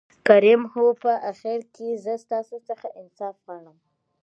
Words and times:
کريم: 0.27 0.61
هو 0.73 0.85
په 1.01 1.11
آخر 1.31 1.59
کې 1.75 1.87
زه 2.03 2.13
ستاسو 2.23 2.57
څخه 2.67 2.87
انصاف 2.99 3.35
غواړم. 3.45 3.77